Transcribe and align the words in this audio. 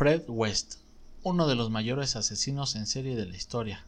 Fred 0.00 0.22
West, 0.28 0.76
uno 1.24 1.46
de 1.46 1.54
los 1.54 1.68
mayores 1.68 2.16
asesinos 2.16 2.74
en 2.74 2.86
serie 2.86 3.16
de 3.16 3.26
la 3.26 3.36
historia, 3.36 3.84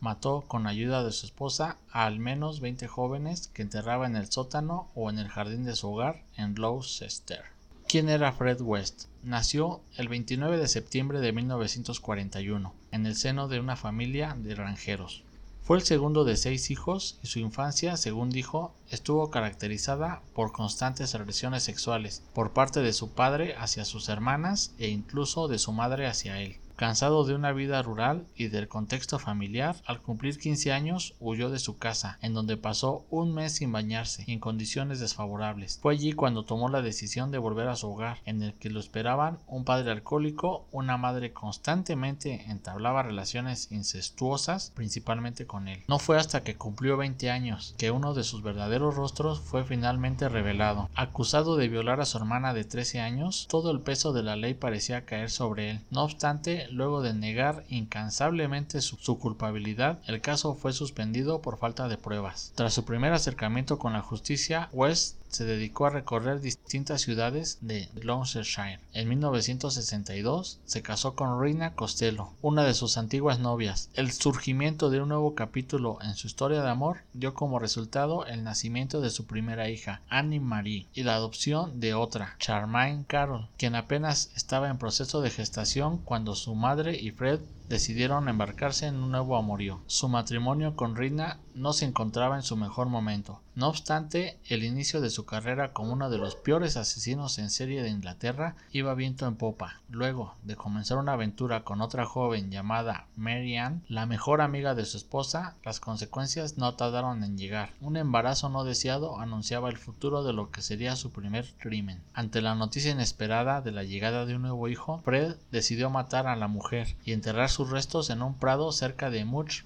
mató 0.00 0.40
con 0.48 0.66
ayuda 0.66 1.04
de 1.04 1.12
su 1.12 1.24
esposa 1.24 1.78
a 1.92 2.04
al 2.04 2.18
menos 2.18 2.58
20 2.58 2.88
jóvenes 2.88 3.46
que 3.46 3.62
enterraba 3.62 4.08
en 4.08 4.16
el 4.16 4.28
sótano 4.28 4.90
o 4.96 5.08
en 5.08 5.20
el 5.20 5.28
jardín 5.28 5.62
de 5.62 5.76
su 5.76 5.92
hogar 5.92 6.24
en 6.36 6.56
Gloucester. 6.56 7.44
¿Quién 7.86 8.08
era 8.08 8.32
Fred 8.32 8.60
West? 8.60 9.04
Nació 9.22 9.82
el 9.96 10.08
29 10.08 10.58
de 10.58 10.66
septiembre 10.66 11.20
de 11.20 11.32
1941 11.32 12.74
en 12.90 13.06
el 13.06 13.14
seno 13.14 13.46
de 13.46 13.60
una 13.60 13.76
familia 13.76 14.36
de 14.36 14.56
granjeros. 14.56 15.22
Fue 15.64 15.76
el 15.76 15.84
segundo 15.84 16.24
de 16.24 16.36
seis 16.36 16.72
hijos 16.72 17.20
y 17.22 17.28
su 17.28 17.38
infancia, 17.38 17.96
según 17.96 18.30
dijo, 18.30 18.74
estuvo 18.90 19.30
caracterizada 19.30 20.20
por 20.34 20.50
constantes 20.50 21.14
agresiones 21.14 21.62
sexuales 21.62 22.24
por 22.34 22.52
parte 22.52 22.80
de 22.80 22.92
su 22.92 23.12
padre 23.12 23.54
hacia 23.56 23.84
sus 23.84 24.08
hermanas 24.08 24.74
e 24.78 24.88
incluso 24.88 25.46
de 25.46 25.60
su 25.60 25.70
madre 25.70 26.08
hacia 26.08 26.40
él. 26.40 26.56
Cansado 26.82 27.22
de 27.22 27.36
una 27.36 27.52
vida 27.52 27.80
rural 27.80 28.26
y 28.34 28.48
del 28.48 28.66
contexto 28.66 29.20
familiar, 29.20 29.76
al 29.86 30.02
cumplir 30.02 30.36
15 30.36 30.72
años 30.72 31.14
huyó 31.20 31.48
de 31.48 31.60
su 31.60 31.78
casa, 31.78 32.18
en 32.22 32.34
donde 32.34 32.56
pasó 32.56 33.06
un 33.08 33.32
mes 33.32 33.52
sin 33.52 33.70
bañarse, 33.70 34.24
en 34.26 34.40
condiciones 34.40 34.98
desfavorables. 34.98 35.78
Fue 35.80 35.92
allí 35.92 36.12
cuando 36.12 36.44
tomó 36.44 36.68
la 36.68 36.82
decisión 36.82 37.30
de 37.30 37.38
volver 37.38 37.68
a 37.68 37.76
su 37.76 37.88
hogar, 37.88 38.18
en 38.24 38.42
el 38.42 38.54
que 38.54 38.68
lo 38.68 38.80
esperaban 38.80 39.38
un 39.46 39.64
padre 39.64 39.92
alcohólico, 39.92 40.66
una 40.72 40.96
madre 40.96 41.32
constantemente 41.32 42.50
entablaba 42.50 43.04
relaciones 43.04 43.70
incestuosas, 43.70 44.72
principalmente 44.74 45.46
con 45.46 45.68
él. 45.68 45.84
No 45.86 46.00
fue 46.00 46.18
hasta 46.18 46.42
que 46.42 46.56
cumplió 46.56 46.96
20 46.96 47.30
años 47.30 47.76
que 47.78 47.92
uno 47.92 48.12
de 48.12 48.24
sus 48.24 48.42
verdaderos 48.42 48.96
rostros 48.96 49.38
fue 49.38 49.62
finalmente 49.62 50.28
revelado. 50.28 50.90
Acusado 50.96 51.56
de 51.56 51.68
violar 51.68 52.00
a 52.00 52.06
su 52.06 52.18
hermana 52.18 52.52
de 52.54 52.64
13 52.64 52.98
años, 52.98 53.46
todo 53.48 53.70
el 53.70 53.82
peso 53.82 54.12
de 54.12 54.24
la 54.24 54.34
ley 54.34 54.54
parecía 54.54 55.04
caer 55.04 55.30
sobre 55.30 55.70
él. 55.70 55.80
No 55.92 56.02
obstante, 56.02 56.71
luego 56.72 57.02
de 57.02 57.14
negar 57.14 57.64
incansablemente 57.68 58.80
su, 58.80 59.18
culpabilidad, 59.18 60.00
el 60.06 60.20
caso 60.20 60.54
fue 60.54 60.72
suspendido 60.72 61.42
por 61.42 61.58
falta 61.58 61.88
de 61.88 61.98
pruebas. 61.98 62.52
Tras 62.54 62.74
su 62.74 62.84
primer 62.84 63.12
acercamiento 63.12 63.78
con 63.78 63.92
la 63.92 64.02
justicia, 64.02 64.68
West 64.72 65.16
se 65.32 65.44
dedicó 65.46 65.86
a 65.86 65.90
recorrer 65.90 66.40
distintas 66.40 67.00
ciudades 67.00 67.58
de 67.62 67.88
Gloucestershire. 67.94 68.80
En 68.92 69.08
1962 69.08 70.60
se 70.64 70.82
casó 70.82 71.14
con 71.14 71.40
Reina 71.40 71.74
Costello, 71.74 72.32
una 72.42 72.64
de 72.64 72.74
sus 72.74 72.98
antiguas 72.98 73.38
novias. 73.38 73.88
El 73.94 74.12
surgimiento 74.12 74.90
de 74.90 75.00
un 75.00 75.08
nuevo 75.08 75.34
capítulo 75.34 75.98
en 76.02 76.14
su 76.16 76.26
historia 76.26 76.62
de 76.62 76.68
amor 76.68 76.98
dio 77.14 77.32
como 77.32 77.58
resultado 77.58 78.26
el 78.26 78.44
nacimiento 78.44 79.00
de 79.00 79.10
su 79.10 79.26
primera 79.26 79.70
hija, 79.70 80.02
Annie 80.10 80.40
Marie, 80.40 80.86
y 80.92 81.02
la 81.02 81.14
adopción 81.14 81.80
de 81.80 81.94
otra, 81.94 82.36
Charmaine 82.38 83.04
Carroll, 83.06 83.48
quien 83.56 83.74
apenas 83.74 84.30
estaba 84.36 84.68
en 84.68 84.78
proceso 84.78 85.22
de 85.22 85.30
gestación 85.30 85.98
cuando 85.98 86.34
su 86.34 86.51
madre 86.54 86.96
y 86.98 87.10
Fred 87.10 87.40
decidieron 87.72 88.28
embarcarse 88.28 88.86
en 88.86 88.96
un 88.96 89.12
nuevo 89.12 89.34
amorío. 89.34 89.80
Su 89.86 90.06
matrimonio 90.10 90.76
con 90.76 90.94
Rina 90.94 91.38
no 91.54 91.72
se 91.72 91.86
encontraba 91.86 92.36
en 92.36 92.42
su 92.42 92.54
mejor 92.54 92.88
momento. 92.88 93.40
No 93.54 93.68
obstante, 93.68 94.38
el 94.46 94.62
inicio 94.62 95.00
de 95.00 95.10
su 95.10 95.26
carrera 95.26 95.72
como 95.72 95.92
uno 95.92 96.08
de 96.08 96.16
los 96.16 96.36
peores 96.36 96.78
asesinos 96.78 97.38
en 97.38 97.50
serie 97.50 97.82
de 97.82 97.90
Inglaterra 97.90 98.56
iba 98.72 98.94
viento 98.94 99.26
en 99.26 99.36
popa. 99.36 99.80
Luego 99.90 100.34
de 100.42 100.56
comenzar 100.56 100.96
una 100.96 101.12
aventura 101.12 101.62
con 101.62 101.82
otra 101.82 102.06
joven 102.06 102.50
llamada 102.50 103.06
Mary 103.16 103.56
Ann, 103.56 103.82
la 103.88 104.06
mejor 104.06 104.40
amiga 104.40 104.74
de 104.74 104.86
su 104.86 104.96
esposa, 104.96 105.54
las 105.64 105.80
consecuencias 105.80 106.56
no 106.56 106.74
tardaron 106.74 107.24
en 107.24 107.36
llegar. 107.36 107.72
Un 107.80 107.96
embarazo 107.98 108.48
no 108.48 108.64
deseado 108.64 109.20
anunciaba 109.20 109.68
el 109.68 109.76
futuro 109.76 110.24
de 110.24 110.32
lo 110.32 110.50
que 110.50 110.62
sería 110.62 110.96
su 110.96 111.10
primer 111.10 111.52
crimen. 111.58 112.02
Ante 112.14 112.40
la 112.40 112.54
noticia 112.54 112.92
inesperada 112.92 113.60
de 113.60 113.72
la 113.72 113.84
llegada 113.84 114.24
de 114.24 114.34
un 114.36 114.42
nuevo 114.42 114.68
hijo, 114.68 115.02
Fred 115.04 115.36
decidió 115.50 115.90
matar 115.90 116.26
a 116.26 116.36
la 116.36 116.48
mujer 116.48 116.96
y 117.04 117.12
enterrar 117.12 117.50
sus 117.62 117.70
restos 117.70 118.10
en 118.10 118.22
un 118.22 118.34
prado 118.34 118.72
cerca 118.72 119.08
de 119.08 119.24
Much 119.24 119.62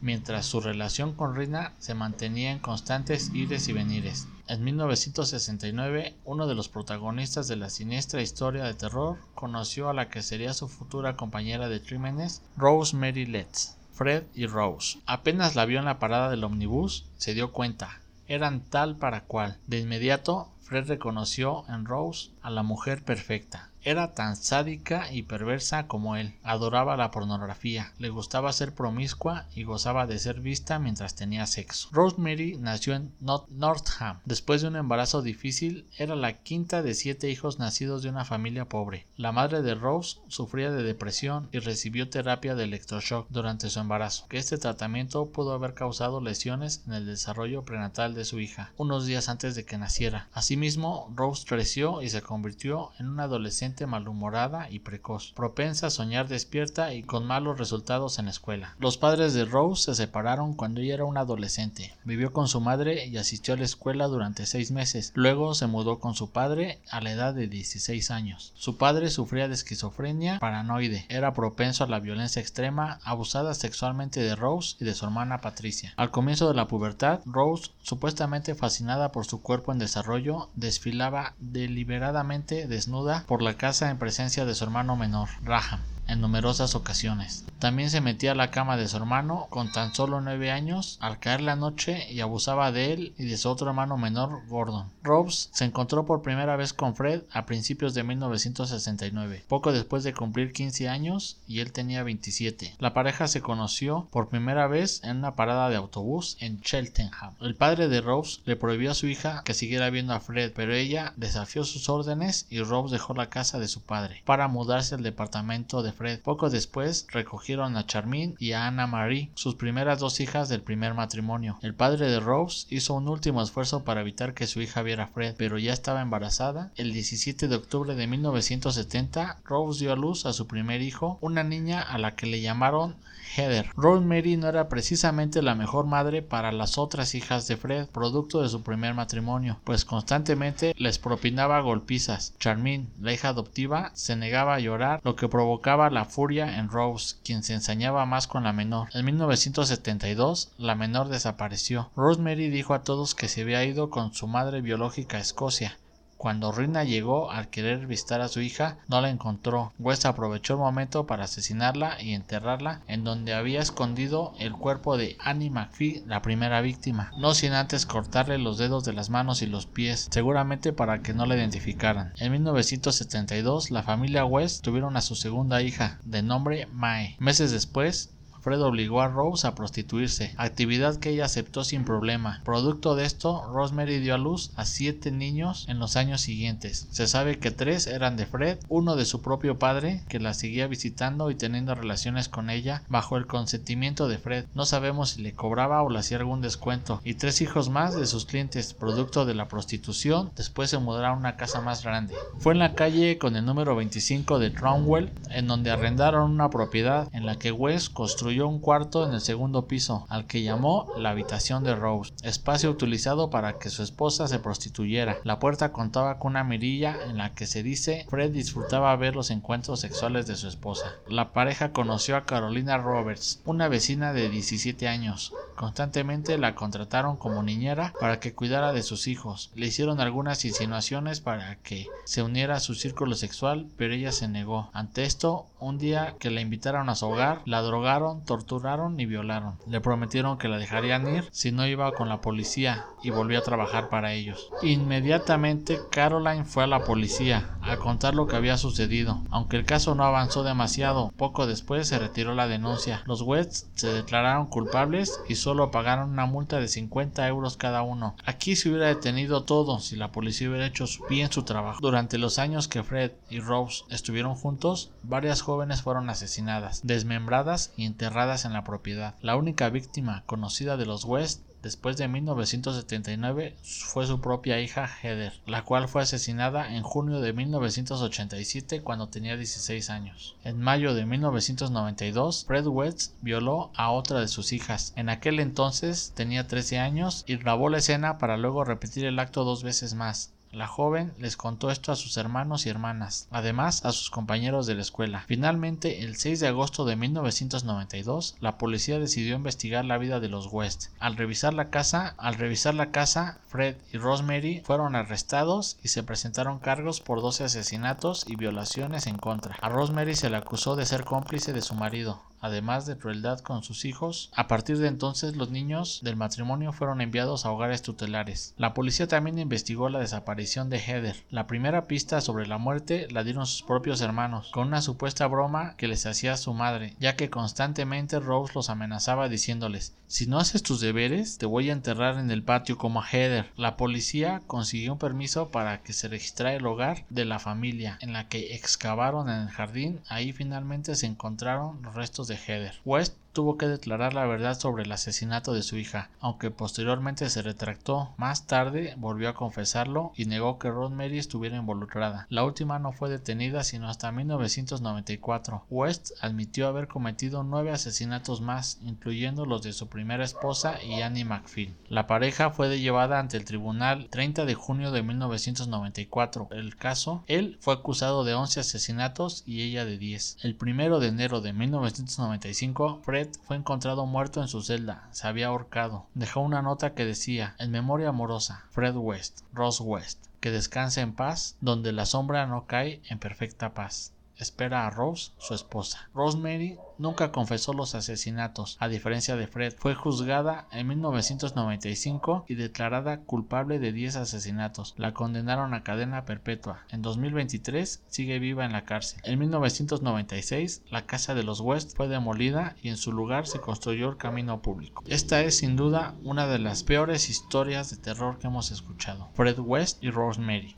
mientras 0.00 0.46
su 0.46 0.60
relación 0.60 1.12
con 1.12 1.36
Rina 1.36 1.74
se 1.78 1.94
mantenía 1.94 2.50
en 2.50 2.58
constantes 2.58 3.30
ires 3.32 3.68
y 3.68 3.72
venires. 3.72 4.26
En 4.48 4.64
1969, 4.64 6.16
uno 6.24 6.48
de 6.48 6.56
los 6.56 6.68
protagonistas 6.68 7.46
de 7.46 7.54
la 7.54 7.70
siniestra 7.70 8.20
historia 8.20 8.64
de 8.64 8.74
terror 8.74 9.18
conoció 9.36 9.88
a 9.88 9.94
la 9.94 10.08
que 10.08 10.24
sería 10.24 10.54
su 10.54 10.66
futura 10.66 11.14
compañera 11.14 11.68
de 11.68 11.80
crímenes, 11.80 12.42
Rosemary 12.56 13.26
Letts. 13.26 13.76
Fred 13.92 14.24
y 14.34 14.46
Rose. 14.46 14.98
Apenas 15.06 15.54
la 15.54 15.66
vio 15.66 15.78
en 15.78 15.84
la 15.84 16.00
parada 16.00 16.30
del 16.30 16.42
omnibus, 16.42 17.06
se 17.16 17.32
dio 17.32 17.52
cuenta. 17.52 18.00
Eran 18.26 18.60
tal 18.60 18.96
para 18.96 19.20
cual. 19.22 19.56
De 19.68 19.78
inmediato, 19.78 20.48
Fred 20.62 20.88
reconoció 20.88 21.64
en 21.68 21.84
Rose 21.84 22.30
a 22.42 22.50
la 22.50 22.64
mujer 22.64 23.04
perfecta. 23.04 23.70
Era 23.86 24.14
tan 24.14 24.34
sádica 24.34 25.12
y 25.12 25.22
perversa 25.22 25.86
como 25.86 26.16
él. 26.16 26.34
Adoraba 26.42 26.96
la 26.96 27.12
pornografía, 27.12 27.92
le 27.98 28.08
gustaba 28.08 28.52
ser 28.52 28.74
promiscua 28.74 29.46
y 29.54 29.62
gozaba 29.62 30.08
de 30.08 30.18
ser 30.18 30.40
vista 30.40 30.80
mientras 30.80 31.14
tenía 31.14 31.46
sexo. 31.46 31.88
Rosemary 31.92 32.56
nació 32.56 32.94
en 32.94 33.12
Northam. 33.20 34.18
Después 34.24 34.60
de 34.60 34.66
un 34.66 34.74
embarazo 34.74 35.22
difícil, 35.22 35.86
era 35.96 36.16
la 36.16 36.32
quinta 36.32 36.82
de 36.82 36.94
siete 36.94 37.30
hijos 37.30 37.60
nacidos 37.60 38.02
de 38.02 38.08
una 38.08 38.24
familia 38.24 38.64
pobre. 38.64 39.06
La 39.16 39.30
madre 39.30 39.62
de 39.62 39.76
Rose 39.76 40.18
sufría 40.26 40.72
de 40.72 40.82
depresión 40.82 41.48
y 41.52 41.60
recibió 41.60 42.10
terapia 42.10 42.56
de 42.56 42.64
electroshock 42.64 43.28
durante 43.30 43.70
su 43.70 43.78
embarazo. 43.78 44.26
Este 44.30 44.58
tratamiento 44.58 45.26
pudo 45.26 45.52
haber 45.52 45.74
causado 45.74 46.20
lesiones 46.20 46.82
en 46.88 46.94
el 46.94 47.06
desarrollo 47.06 47.62
prenatal 47.62 48.16
de 48.16 48.24
su 48.24 48.40
hija, 48.40 48.72
unos 48.78 49.06
días 49.06 49.28
antes 49.28 49.54
de 49.54 49.64
que 49.64 49.78
naciera. 49.78 50.28
Asimismo, 50.32 51.08
Rose 51.14 51.44
creció 51.46 52.02
y 52.02 52.08
se 52.08 52.20
convirtió 52.20 52.90
en 52.98 53.06
una 53.06 53.22
adolescente 53.22 53.75
malhumorada 53.84 54.70
y 54.70 54.78
precoz, 54.78 55.32
propensa 55.32 55.88
a 55.88 55.90
soñar 55.90 56.28
despierta 56.28 56.94
y 56.94 57.02
con 57.02 57.26
malos 57.26 57.58
resultados 57.58 58.18
en 58.18 58.24
la 58.24 58.30
escuela. 58.30 58.74
Los 58.78 58.96
padres 58.96 59.34
de 59.34 59.44
Rose 59.44 59.82
se 59.84 59.94
separaron 59.94 60.54
cuando 60.54 60.80
ella 60.80 60.94
era 60.94 61.04
una 61.04 61.20
adolescente. 61.20 61.92
Vivió 62.04 62.32
con 62.32 62.48
su 62.48 62.62
madre 62.62 63.06
y 63.06 63.18
asistió 63.18 63.52
a 63.52 63.56
la 63.58 63.64
escuela 63.64 64.06
durante 64.06 64.46
seis 64.46 64.70
meses. 64.70 65.12
Luego 65.14 65.54
se 65.54 65.66
mudó 65.66 65.98
con 65.98 66.14
su 66.14 66.30
padre 66.30 66.78
a 66.90 67.02
la 67.02 67.10
edad 67.10 67.34
de 67.34 67.48
16 67.48 68.10
años. 68.10 68.52
Su 68.56 68.78
padre 68.78 69.10
sufría 69.10 69.48
de 69.48 69.54
esquizofrenia 69.54 70.38
paranoide, 70.38 71.04
era 71.08 71.34
propenso 71.34 71.84
a 71.84 71.88
la 71.88 72.00
violencia 72.00 72.40
extrema, 72.40 73.00
abusada 73.02 73.54
sexualmente 73.54 74.20
de 74.20 74.36
Rose 74.36 74.76
y 74.80 74.84
de 74.84 74.94
su 74.94 75.04
hermana 75.04 75.40
Patricia. 75.40 75.92
Al 75.96 76.10
comienzo 76.12 76.48
de 76.48 76.54
la 76.54 76.68
pubertad, 76.68 77.20
Rose, 77.26 77.72
supuestamente 77.82 78.54
fascinada 78.54 79.10
por 79.10 79.26
su 79.26 79.42
cuerpo 79.42 79.72
en 79.72 79.78
desarrollo, 79.78 80.50
desfilaba 80.54 81.34
deliberadamente 81.38 82.66
desnuda 82.68 83.24
por 83.26 83.42
la 83.42 83.54
casa 83.66 83.90
en 83.90 83.98
presencia 83.98 84.44
de 84.44 84.54
su 84.54 84.62
hermano 84.62 84.94
menor, 84.94 85.28
Raham 85.42 85.80
en 86.08 86.20
numerosas 86.20 86.74
ocasiones. 86.74 87.44
También 87.58 87.90
se 87.90 88.00
metía 88.00 88.32
a 88.32 88.34
la 88.34 88.50
cama 88.50 88.76
de 88.76 88.86
su 88.86 88.96
hermano 88.96 89.46
con 89.50 89.72
tan 89.72 89.94
solo 89.94 90.20
nueve 90.20 90.50
años 90.50 90.98
al 91.00 91.18
caer 91.18 91.40
la 91.40 91.56
noche 91.56 92.06
y 92.12 92.20
abusaba 92.20 92.70
de 92.72 92.92
él 92.92 93.14
y 93.18 93.24
de 93.26 93.36
su 93.36 93.48
otro 93.48 93.68
hermano 93.68 93.96
menor 93.96 94.46
Gordon. 94.48 94.90
Robes 95.02 95.50
se 95.52 95.64
encontró 95.64 96.04
por 96.04 96.22
primera 96.22 96.56
vez 96.56 96.72
con 96.72 96.94
Fred 96.94 97.22
a 97.32 97.46
principios 97.46 97.94
de 97.94 98.02
1969, 98.02 99.44
poco 99.48 99.72
después 99.72 100.04
de 100.04 100.14
cumplir 100.14 100.52
15 100.52 100.88
años 100.88 101.38
y 101.46 101.60
él 101.60 101.72
tenía 101.72 102.02
27. 102.02 102.74
La 102.78 102.92
pareja 102.94 103.28
se 103.28 103.40
conoció 103.40 104.08
por 104.10 104.28
primera 104.28 104.66
vez 104.66 105.02
en 105.02 105.18
una 105.18 105.34
parada 105.34 105.68
de 105.70 105.76
autobús 105.76 106.36
en 106.40 106.60
Cheltenham. 106.60 107.34
El 107.40 107.56
padre 107.56 107.88
de 107.88 108.00
Robes 108.00 108.42
le 108.44 108.56
prohibió 108.56 108.90
a 108.90 108.94
su 108.94 109.06
hija 109.06 109.42
que 109.44 109.54
siguiera 109.54 109.90
viendo 109.90 110.12
a 110.12 110.20
Fred, 110.20 110.52
pero 110.54 110.74
ella 110.74 111.14
desafió 111.16 111.64
sus 111.64 111.88
órdenes 111.88 112.46
y 112.50 112.60
Robes 112.62 112.92
dejó 112.92 113.14
la 113.14 113.30
casa 113.30 113.58
de 113.58 113.68
su 113.68 113.82
padre 113.82 114.22
para 114.24 114.48
mudarse 114.48 114.94
al 114.94 115.02
departamento 115.02 115.82
de 115.82 115.92
Fred. 115.96 116.20
Poco 116.20 116.50
después 116.50 117.06
recogieron 117.10 117.76
a 117.76 117.86
Charmin 117.86 118.36
y 118.38 118.52
a 118.52 118.66
Anna 118.66 118.86
Marie, 118.86 119.30
sus 119.34 119.56
primeras 119.56 119.98
dos 119.98 120.20
hijas 120.20 120.48
del 120.48 120.62
primer 120.62 120.94
matrimonio. 120.94 121.58
El 121.62 121.74
padre 121.74 122.08
de 122.08 122.20
Rose 122.20 122.66
hizo 122.70 122.94
un 122.94 123.08
último 123.08 123.42
esfuerzo 123.42 123.84
para 123.84 124.02
evitar 124.02 124.34
que 124.34 124.46
su 124.46 124.60
hija 124.60 124.82
viera 124.82 125.04
a 125.04 125.08
Fred, 125.08 125.34
pero 125.36 125.58
ya 125.58 125.72
estaba 125.72 126.02
embarazada. 126.02 126.70
El 126.76 126.92
17 126.92 127.48
de 127.48 127.56
octubre 127.56 127.94
de 127.94 128.06
1970, 128.06 129.40
Rose 129.44 129.80
dio 129.80 129.92
a 129.92 129.96
luz 129.96 130.26
a 130.26 130.32
su 130.32 130.46
primer 130.46 130.82
hijo, 130.82 131.18
una 131.20 131.42
niña 131.42 131.82
a 131.82 131.98
la 131.98 132.14
que 132.14 132.26
le 132.26 132.40
llamaron 132.40 132.96
Heather. 133.36 133.70
Rosemary 133.76 134.36
no 134.36 134.48
era 134.48 134.68
precisamente 134.68 135.42
la 135.42 135.54
mejor 135.54 135.86
madre 135.86 136.22
para 136.22 136.52
las 136.52 136.78
otras 136.78 137.14
hijas 137.14 137.46
de 137.48 137.56
Fred, 137.56 137.88
producto 137.88 138.42
de 138.42 138.48
su 138.48 138.62
primer 138.62 138.94
matrimonio, 138.94 139.58
pues 139.64 139.84
constantemente 139.84 140.74
les 140.78 140.98
propinaba 140.98 141.60
golpizas. 141.60 142.34
Charmin, 142.38 142.88
la 143.00 143.12
hija 143.12 143.28
adoptiva, 143.28 143.90
se 143.94 144.16
negaba 144.16 144.54
a 144.54 144.60
llorar, 144.60 145.00
lo 145.04 145.16
que 145.16 145.28
provocaba 145.28 145.85
la 145.92 146.04
furia 146.04 146.58
en 146.58 146.68
Rose, 146.68 147.16
quien 147.24 147.42
se 147.42 147.54
ensañaba 147.54 148.06
más 148.06 148.26
con 148.26 148.44
la 148.44 148.52
menor. 148.52 148.88
En 148.94 149.04
1972, 149.04 150.52
la 150.58 150.74
menor 150.74 151.08
desapareció. 151.08 151.90
Rosemary 151.96 152.48
dijo 152.50 152.74
a 152.74 152.82
todos 152.82 153.14
que 153.14 153.28
se 153.28 153.42
había 153.42 153.64
ido 153.64 153.90
con 153.90 154.14
su 154.14 154.26
madre 154.26 154.60
biológica 154.60 155.16
a 155.18 155.20
Escocia, 155.20 155.78
Cuando 156.16 156.52
Rina 156.52 156.84
llegó 156.84 157.30
al 157.30 157.48
querer 157.48 157.86
visitar 157.86 158.20
a 158.20 158.28
su 158.28 158.40
hija, 158.40 158.78
no 158.88 159.00
la 159.00 159.10
encontró. 159.10 159.72
West 159.78 160.06
aprovechó 160.06 160.54
el 160.54 160.60
momento 160.60 161.06
para 161.06 161.24
asesinarla 161.24 162.02
y 162.02 162.14
enterrarla 162.14 162.80
en 162.86 163.04
donde 163.04 163.34
había 163.34 163.60
escondido 163.60 164.32
el 164.38 164.52
cuerpo 164.52 164.96
de 164.96 165.16
Annie 165.20 165.50
McPhee, 165.50 166.04
la 166.06 166.22
primera 166.22 166.60
víctima, 166.60 167.12
no 167.18 167.34
sin 167.34 167.52
antes 167.52 167.86
cortarle 167.86 168.38
los 168.38 168.58
dedos 168.58 168.84
de 168.84 168.92
las 168.92 169.10
manos 169.10 169.42
y 169.42 169.46
los 169.46 169.66
pies, 169.66 170.08
seguramente 170.10 170.72
para 170.72 171.02
que 171.02 171.12
no 171.12 171.26
la 171.26 171.36
identificaran. 171.36 172.12
En 172.18 172.32
1972, 172.32 173.70
la 173.70 173.82
familia 173.82 174.24
West 174.24 174.64
tuvieron 174.64 174.96
a 174.96 175.02
su 175.02 175.14
segunda 175.14 175.62
hija, 175.62 175.98
de 176.04 176.22
nombre 176.22 176.66
Mae. 176.72 177.16
Meses 177.18 177.52
después, 177.52 178.15
Fred 178.46 178.62
obligó 178.62 179.00
a 179.00 179.08
Rose 179.08 179.44
a 179.44 179.56
prostituirse, 179.56 180.32
actividad 180.36 180.98
que 180.98 181.10
ella 181.10 181.24
aceptó 181.24 181.64
sin 181.64 181.84
problema. 181.84 182.42
Producto 182.44 182.94
de 182.94 183.04
esto, 183.04 183.44
Rosemary 183.52 183.98
dio 183.98 184.14
a 184.14 184.18
luz 184.18 184.52
a 184.54 184.64
siete 184.64 185.10
niños 185.10 185.66
en 185.68 185.80
los 185.80 185.96
años 185.96 186.20
siguientes. 186.20 186.86
Se 186.92 187.08
sabe 187.08 187.40
que 187.40 187.50
tres 187.50 187.88
eran 187.88 188.16
de 188.16 188.24
Fred, 188.24 188.58
uno 188.68 188.94
de 188.94 189.04
su 189.04 189.20
propio 189.20 189.58
padre, 189.58 190.04
que 190.08 190.20
la 190.20 190.32
seguía 190.32 190.68
visitando 190.68 191.32
y 191.32 191.34
teniendo 191.34 191.74
relaciones 191.74 192.28
con 192.28 192.48
ella 192.48 192.84
bajo 192.88 193.16
el 193.16 193.26
consentimiento 193.26 194.06
de 194.06 194.18
Fred. 194.18 194.44
No 194.54 194.64
sabemos 194.64 195.10
si 195.10 195.22
le 195.22 195.32
cobraba 195.34 195.82
o 195.82 195.90
le 195.90 195.98
hacía 195.98 196.18
algún 196.18 196.40
descuento. 196.40 197.00
Y 197.02 197.14
tres 197.14 197.40
hijos 197.40 197.68
más 197.68 197.96
de 197.96 198.06
sus 198.06 198.26
clientes, 198.26 198.74
producto 198.74 199.26
de 199.26 199.34
la 199.34 199.48
prostitución. 199.48 200.30
Después 200.36 200.70
se 200.70 200.78
mudaron 200.78 201.16
a 201.16 201.18
una 201.18 201.36
casa 201.36 201.62
más 201.62 201.82
grande. 201.82 202.14
Fue 202.38 202.52
en 202.52 202.60
la 202.60 202.74
calle 202.74 203.18
con 203.18 203.34
el 203.34 203.44
número 203.44 203.74
25 203.74 204.38
de 204.38 204.50
Tronwell, 204.50 205.10
en 205.30 205.48
donde 205.48 205.72
arrendaron 205.72 206.30
una 206.30 206.48
propiedad 206.48 207.08
en 207.12 207.26
la 207.26 207.40
que 207.40 207.50
West 207.50 207.92
construyó 207.92 208.35
un 208.44 208.60
cuarto 208.60 209.06
en 209.06 209.14
el 209.14 209.20
segundo 209.20 209.66
piso, 209.66 210.06
al 210.08 210.26
que 210.26 210.42
llamó 210.42 210.92
la 210.98 211.10
habitación 211.10 211.64
de 211.64 211.74
Rose, 211.74 212.12
espacio 212.22 212.70
utilizado 212.70 213.30
para 213.30 213.58
que 213.58 213.70
su 213.70 213.82
esposa 213.82 214.28
se 214.28 214.38
prostituyera. 214.38 215.18
La 215.24 215.38
puerta 215.38 215.72
contaba 215.72 216.18
con 216.18 216.32
una 216.32 216.44
mirilla 216.44 216.98
en 217.08 217.18
la 217.18 217.34
que 217.34 217.46
se 217.46 217.62
dice 217.62 218.04
Fred 218.10 218.32
disfrutaba 218.32 218.94
ver 218.96 219.14
los 219.14 219.30
encuentros 219.30 219.80
sexuales 219.80 220.26
de 220.26 220.36
su 220.36 220.48
esposa. 220.48 220.92
La 221.08 221.32
pareja 221.32 221.72
conoció 221.72 222.16
a 222.16 222.24
Carolina 222.24 222.78
Roberts, 222.78 223.40
una 223.44 223.68
vecina 223.68 224.12
de 224.12 224.28
17 224.28 224.88
años. 224.88 225.32
Constantemente 225.54 226.36
la 226.36 226.54
contrataron 226.54 227.16
como 227.16 227.42
niñera 227.42 227.94
para 228.00 228.20
que 228.20 228.34
cuidara 228.34 228.72
de 228.72 228.82
sus 228.82 229.06
hijos. 229.06 229.50
Le 229.54 229.66
hicieron 229.66 230.00
algunas 230.00 230.44
insinuaciones 230.44 231.20
para 231.20 231.56
que 231.56 231.86
se 232.04 232.22
uniera 232.22 232.56
a 232.56 232.60
su 232.60 232.74
círculo 232.74 233.14
sexual, 233.14 233.68
pero 233.76 233.94
ella 233.94 234.12
se 234.12 234.28
negó. 234.28 234.70
Ante 234.72 235.04
esto, 235.04 235.46
un 235.58 235.78
día 235.78 236.16
que 236.18 236.30
la 236.30 236.40
invitaron 236.40 236.88
a 236.88 236.94
su 236.94 237.06
hogar, 237.06 237.40
la 237.46 237.62
drogaron, 237.62 238.24
torturaron 238.26 239.00
y 239.00 239.06
violaron. 239.06 239.56
Le 239.66 239.80
prometieron 239.80 240.36
que 240.36 240.48
la 240.48 240.58
dejarían 240.58 241.08
ir 241.08 241.28
si 241.30 241.52
no 241.52 241.66
iba 241.66 241.90
con 241.92 242.08
la 242.08 242.20
policía 242.20 242.86
y 243.02 243.10
volvió 243.10 243.38
a 243.38 243.42
trabajar 243.42 243.88
para 243.88 244.12
ellos. 244.12 244.50
Inmediatamente 244.62 245.78
Caroline 245.90 246.44
fue 246.44 246.64
a 246.64 246.66
la 246.66 246.84
policía 246.84 247.56
a 247.62 247.76
contar 247.78 248.14
lo 248.14 248.26
que 248.26 248.36
había 248.36 248.58
sucedido. 248.58 249.22
Aunque 249.30 249.56
el 249.56 249.64
caso 249.64 249.94
no 249.94 250.04
avanzó 250.04 250.42
demasiado, 250.42 251.12
poco 251.16 251.46
después 251.46 251.88
se 251.88 251.98
retiró 251.98 252.34
la 252.34 252.48
denuncia. 252.48 253.02
Los 253.06 253.22
West 253.22 253.66
se 253.74 253.92
declararon 253.92 254.46
culpables 254.46 255.20
y 255.28 255.36
solo 255.36 255.70
pagaron 255.70 256.10
una 256.10 256.26
multa 256.26 256.60
de 256.60 256.68
50 256.68 257.26
euros 257.28 257.56
cada 257.56 257.82
uno. 257.82 258.16
Aquí 258.24 258.56
se 258.56 258.68
hubiera 258.68 258.88
detenido 258.88 259.44
todo 259.44 259.78
si 259.78 259.96
la 259.96 260.12
policía 260.12 260.48
hubiera 260.48 260.66
hecho 260.66 260.86
bien 261.08 261.30
su 261.30 261.44
trabajo. 261.44 261.78
Durante 261.80 262.18
los 262.18 262.38
años 262.38 262.68
que 262.68 262.82
Fred 262.82 263.12
y 263.30 263.40
Rose 263.40 263.84
estuvieron 263.90 264.34
juntos, 264.34 264.90
varias 265.02 265.42
jóvenes 265.42 265.82
fueron 265.82 266.10
asesinadas, 266.10 266.80
desmembradas 266.84 267.72
y 267.76 267.84
enterradas 267.84 268.05
en 268.06 268.52
la 268.52 268.64
propiedad. 268.64 269.14
La 269.20 269.36
única 269.36 269.68
víctima 269.68 270.22
conocida 270.26 270.76
de 270.76 270.86
los 270.86 271.04
West 271.04 271.42
después 271.62 271.96
de 271.96 272.06
1979 272.06 273.56
fue 273.64 274.06
su 274.06 274.20
propia 274.20 274.60
hija 274.60 274.86
Heather, 274.86 275.32
la 275.46 275.64
cual 275.64 275.88
fue 275.88 276.02
asesinada 276.02 276.76
en 276.76 276.84
junio 276.84 277.20
de 277.20 277.32
1987 277.32 278.82
cuando 278.82 279.08
tenía 279.08 279.36
16 279.36 279.90
años. 279.90 280.36
En 280.44 280.60
mayo 280.60 280.94
de 280.94 281.04
1992, 281.04 282.44
Fred 282.46 282.66
West 282.68 283.14
violó 283.22 283.72
a 283.74 283.90
otra 283.90 284.20
de 284.20 284.28
sus 284.28 284.52
hijas. 284.52 284.92
En 284.94 285.08
aquel 285.08 285.40
entonces 285.40 286.12
tenía 286.14 286.46
13 286.46 286.78
años 286.78 287.24
y 287.26 287.36
grabó 287.36 287.68
la 287.68 287.78
escena 287.78 288.18
para 288.18 288.36
luego 288.36 288.64
repetir 288.64 289.04
el 289.04 289.18
acto 289.18 289.42
dos 289.42 289.64
veces 289.64 289.94
más. 289.94 290.35
La 290.56 290.66
joven 290.66 291.12
les 291.18 291.36
contó 291.36 291.70
esto 291.70 291.92
a 291.92 291.96
sus 291.96 292.16
hermanos 292.16 292.64
y 292.64 292.70
hermanas, 292.70 293.28
además 293.30 293.84
a 293.84 293.92
sus 293.92 294.08
compañeros 294.08 294.66
de 294.66 294.74
la 294.74 294.80
escuela. 294.80 295.22
Finalmente, 295.26 296.02
el 296.02 296.16
6 296.16 296.40
de 296.40 296.48
agosto 296.48 296.86
de 296.86 296.96
1992, 296.96 298.36
la 298.40 298.56
policía 298.56 298.98
decidió 298.98 299.36
investigar 299.36 299.84
la 299.84 299.98
vida 299.98 300.18
de 300.18 300.30
los 300.30 300.46
West. 300.50 300.86
Al 300.98 301.18
revisar 301.18 301.52
la 301.52 301.68
casa, 301.68 302.14
al 302.16 302.36
revisar 302.36 302.72
la 302.72 302.90
casa, 302.90 303.38
Fred 303.48 303.76
y 303.92 303.98
Rosemary 303.98 304.62
fueron 304.64 304.96
arrestados 304.96 305.76
y 305.82 305.88
se 305.88 306.02
presentaron 306.02 306.58
cargos 306.58 307.02
por 307.02 307.20
12 307.20 307.44
asesinatos 307.44 308.24
y 308.26 308.36
violaciones 308.36 309.06
en 309.06 309.18
contra. 309.18 309.58
A 309.60 309.68
Rosemary 309.68 310.16
se 310.16 310.30
le 310.30 310.38
acusó 310.38 310.74
de 310.74 310.86
ser 310.86 311.04
cómplice 311.04 311.52
de 311.52 311.60
su 311.60 311.74
marido 311.74 312.22
además 312.40 312.86
de 312.86 312.96
crueldad 312.96 313.40
con 313.40 313.62
sus 313.62 313.84
hijos. 313.84 314.30
A 314.34 314.48
partir 314.48 314.78
de 314.78 314.88
entonces 314.88 315.36
los 315.36 315.50
niños 315.50 316.00
del 316.02 316.16
matrimonio 316.16 316.72
fueron 316.72 317.00
enviados 317.00 317.46
a 317.46 317.50
hogares 317.50 317.82
tutelares. 317.82 318.54
La 318.56 318.74
policía 318.74 319.06
también 319.06 319.38
investigó 319.38 319.88
la 319.88 320.00
desaparición 320.00 320.70
de 320.70 320.78
Heather. 320.78 321.16
La 321.30 321.46
primera 321.46 321.86
pista 321.86 322.20
sobre 322.20 322.46
la 322.46 322.58
muerte 322.58 323.08
la 323.10 323.24
dieron 323.24 323.46
sus 323.46 323.62
propios 323.62 324.00
hermanos, 324.00 324.50
con 324.52 324.68
una 324.68 324.82
supuesta 324.82 325.26
broma 325.26 325.76
que 325.76 325.88
les 325.88 326.06
hacía 326.06 326.36
su 326.36 326.54
madre, 326.54 326.94
ya 326.98 327.16
que 327.16 327.30
constantemente 327.30 328.20
Rose 328.20 328.52
los 328.54 328.70
amenazaba 328.70 329.28
diciéndoles 329.28 329.94
si 330.08 330.26
no 330.26 330.38
haces 330.38 330.62
tus 330.62 330.80
deberes, 330.80 331.36
te 331.36 331.46
voy 331.46 331.68
a 331.68 331.72
enterrar 331.72 332.18
en 332.18 332.30
el 332.30 332.44
patio 332.44 332.78
como 332.78 333.02
a 333.02 333.06
Heather. 333.06 333.50
La 333.56 333.76
policía 333.76 334.40
consiguió 334.46 334.92
un 334.92 334.98
permiso 335.00 335.48
para 335.48 335.82
que 335.82 335.92
se 335.92 336.06
registrara 336.06 336.54
el 336.54 336.64
hogar 336.64 337.04
de 337.10 337.24
la 337.24 337.40
familia, 337.40 337.98
en 338.00 338.12
la 338.12 338.28
que 338.28 338.54
excavaron 338.54 339.28
en 339.28 339.42
el 339.42 339.48
jardín. 339.48 340.00
Ahí 340.08 340.32
finalmente 340.32 340.94
se 340.94 341.06
encontraron 341.06 341.82
los 341.82 341.96
restos 341.96 342.25
de 342.26 342.34
Heather. 342.34 342.74
West 342.84 343.14
tuvo 343.36 343.58
que 343.58 343.68
declarar 343.68 344.14
la 344.14 344.24
verdad 344.24 344.58
sobre 344.58 344.84
el 344.84 344.92
asesinato 344.92 345.52
de 345.52 345.62
su 345.62 345.76
hija, 345.76 346.08
aunque 346.20 346.50
posteriormente 346.50 347.28
se 347.28 347.42
retractó. 347.42 348.14
Más 348.16 348.46
tarde 348.46 348.94
volvió 348.96 349.28
a 349.28 349.34
confesarlo 349.34 350.12
y 350.16 350.24
negó 350.24 350.58
que 350.58 350.70
Rosemary 350.70 351.18
estuviera 351.18 351.58
involucrada. 351.58 352.26
La 352.30 352.44
última 352.44 352.78
no 352.78 352.92
fue 352.92 353.10
detenida 353.10 353.62
sino 353.62 353.90
hasta 353.90 354.10
1994. 354.10 355.66
West 355.68 356.12
admitió 356.22 356.66
haber 356.66 356.88
cometido 356.88 357.42
nueve 357.42 357.72
asesinatos 357.72 358.40
más, 358.40 358.78
incluyendo 358.80 359.44
los 359.44 359.60
de 359.60 359.74
su 359.74 359.88
primera 359.88 360.24
esposa 360.24 360.82
y 360.82 361.02
Annie 361.02 361.26
McPhee. 361.26 361.74
La 361.90 362.06
pareja 362.06 362.48
fue 362.48 362.80
llevada 362.80 363.18
ante 363.18 363.36
el 363.36 363.44
tribunal 363.44 364.08
30 364.08 364.46
de 364.46 364.54
junio 364.54 364.92
de 364.92 365.02
1994. 365.02 366.48
El 366.52 366.74
caso, 366.76 367.22
él 367.26 367.58
fue 367.60 367.74
acusado 367.74 368.24
de 368.24 368.32
11 368.32 368.60
asesinatos 368.60 369.42
y 369.44 369.60
ella 369.60 369.84
de 369.84 369.98
10. 369.98 370.38
El 370.40 370.56
primero 370.56 371.00
de 371.00 371.08
enero 371.08 371.42
de 371.42 371.52
1995, 371.52 373.02
Fred 373.04 373.25
fue 373.42 373.56
encontrado 373.56 374.06
muerto 374.06 374.40
en 374.40 374.48
su 374.48 374.62
celda, 374.62 375.08
se 375.10 375.26
había 375.26 375.48
ahorcado. 375.48 376.06
Dejó 376.14 376.40
una 376.40 376.62
nota 376.62 376.94
que 376.94 377.04
decía, 377.04 377.54
en 377.58 377.70
memoria 377.70 378.08
amorosa, 378.08 378.64
Fred 378.70 378.96
West, 378.96 379.42
Ross 379.52 379.80
West, 379.80 380.26
que 380.40 380.50
descanse 380.50 381.00
en 381.00 381.14
paz, 381.14 381.56
donde 381.60 381.92
la 381.92 382.06
sombra 382.06 382.46
no 382.46 382.66
cae 382.66 383.00
en 383.08 383.18
perfecta 383.18 383.74
paz 383.74 384.12
espera 384.38 384.86
a 384.86 384.90
Rose, 384.90 385.32
su 385.38 385.54
esposa. 385.54 386.08
Rosemary 386.14 386.78
nunca 386.98 387.32
confesó 387.32 387.72
los 387.72 387.94
asesinatos, 387.94 388.76
a 388.80 388.88
diferencia 388.88 389.36
de 389.36 389.46
Fred. 389.46 389.74
Fue 389.78 389.94
juzgada 389.94 390.68
en 390.72 390.88
1995 390.88 392.44
y 392.48 392.54
declarada 392.54 393.20
culpable 393.20 393.78
de 393.78 393.92
10 393.92 394.16
asesinatos. 394.16 394.94
La 394.96 395.12
condenaron 395.12 395.74
a 395.74 395.82
cadena 395.82 396.24
perpetua. 396.24 396.84
En 396.90 397.02
2023 397.02 398.02
sigue 398.08 398.38
viva 398.38 398.64
en 398.64 398.72
la 398.72 398.84
cárcel. 398.84 399.20
En 399.24 399.38
1996 399.38 400.82
la 400.90 401.06
casa 401.06 401.34
de 401.34 401.42
los 401.42 401.60
West 401.60 401.96
fue 401.96 402.08
demolida 402.08 402.76
y 402.82 402.88
en 402.88 402.96
su 402.96 403.12
lugar 403.12 403.46
se 403.46 403.60
construyó 403.60 404.08
el 404.08 404.16
camino 404.16 404.62
público. 404.62 405.02
Esta 405.06 405.42
es 405.42 405.58
sin 405.58 405.76
duda 405.76 406.14
una 406.22 406.46
de 406.46 406.58
las 406.58 406.82
peores 406.82 407.30
historias 407.30 407.90
de 407.90 407.96
terror 407.96 408.38
que 408.38 408.46
hemos 408.46 408.70
escuchado. 408.70 409.28
Fred 409.34 409.58
West 409.58 410.02
y 410.02 410.10
Rosemary. 410.10 410.76